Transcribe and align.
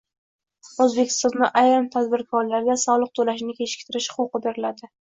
O‘zbekistonda 0.85 1.51
ayrim 1.61 1.85
tadbirkorlarga 1.97 2.81
soliq 2.87 3.17
to‘lashni 3.21 3.59
kechiktirish 3.63 4.15
huquqi 4.19 4.45
beriladi 4.51 4.97